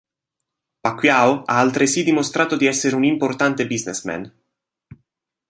[0.81, 4.33] Pacquiao ha altresì dimostrato di essere un importante business man.